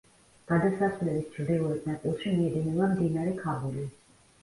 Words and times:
გადასასვლელის 0.51 1.27
ჩრდილოეთ 1.35 1.87
ნაწილში 1.91 2.35
მიედინება 2.41 2.91
მდინარე 2.97 3.39
ქაბული. 3.47 3.91